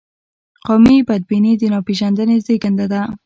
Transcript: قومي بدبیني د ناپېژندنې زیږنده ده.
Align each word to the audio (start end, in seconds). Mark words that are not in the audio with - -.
قومي 0.65 0.97
بدبیني 1.07 1.53
د 1.57 1.63
ناپېژندنې 1.73 2.35
زیږنده 2.45 2.85
ده. 2.93 3.01